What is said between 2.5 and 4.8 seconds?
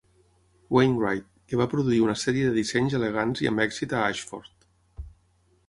dissenys elegants i amb èxit a Ashford.